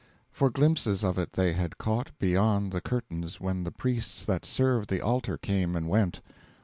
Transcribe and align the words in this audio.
For 0.31 0.49
glimpses 0.49 1.03
of 1.03 1.19
it 1.19 1.33
they 1.33 1.53
had 1.53 1.77
caught 1.77 2.09
Beyond 2.17 2.71
the 2.71 2.81
curtains 2.81 3.39
when 3.39 3.65
the 3.65 3.71
priests 3.71 4.25
That 4.25 4.45
served 4.45 4.89
the 4.89 4.99
altar 4.99 5.37
came 5.37 5.75
and 5.75 5.87
went. 5.87 6.21